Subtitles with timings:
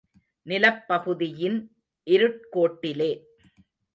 [0.45, 1.57] நிலப் பகுதியின்
[2.07, 3.11] இருட் கோட்டிலே.